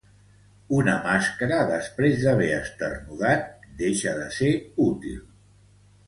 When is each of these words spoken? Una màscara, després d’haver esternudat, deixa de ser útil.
Una 0.75 0.93
màscara, 1.01 1.57
després 1.71 2.15
d’haver 2.23 2.47
esternudat, 2.59 3.67
deixa 3.83 4.15
de 4.21 4.25
ser 4.39 4.49
útil. 4.87 5.21